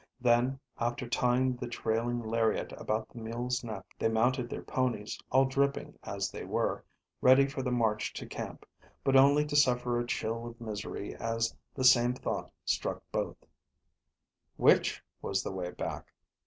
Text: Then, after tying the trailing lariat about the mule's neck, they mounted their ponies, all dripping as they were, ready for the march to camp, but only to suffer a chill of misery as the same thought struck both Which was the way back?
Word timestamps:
Then, 0.19 0.59
after 0.79 1.07
tying 1.07 1.57
the 1.57 1.67
trailing 1.67 2.21
lariat 2.23 2.73
about 2.75 3.09
the 3.09 3.19
mule's 3.19 3.63
neck, 3.63 3.85
they 3.99 4.09
mounted 4.09 4.49
their 4.49 4.63
ponies, 4.63 5.19
all 5.31 5.45
dripping 5.45 5.99
as 6.01 6.31
they 6.31 6.43
were, 6.43 6.83
ready 7.21 7.45
for 7.45 7.61
the 7.61 7.69
march 7.71 8.11
to 8.13 8.25
camp, 8.25 8.65
but 9.03 9.15
only 9.15 9.45
to 9.45 9.55
suffer 9.55 9.99
a 9.99 10.07
chill 10.07 10.47
of 10.47 10.59
misery 10.59 11.13
as 11.15 11.53
the 11.75 11.83
same 11.83 12.15
thought 12.15 12.51
struck 12.65 13.03
both 13.11 13.37
Which 14.57 15.03
was 15.21 15.43
the 15.43 15.51
way 15.51 15.69
back? 15.69 16.11